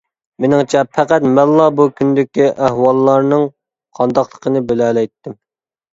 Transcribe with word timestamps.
مېنىڭچە 0.43 0.79
پەقەت 0.97 1.27
مەنلا 1.33 1.67
بۇ 1.81 1.85
كۈندىكى 2.01 2.49
ئەھۋاللارنىڭ 2.63 3.45
قانداقلىقىنى 4.01 4.65
بىلەلەيتتىم. 4.73 5.37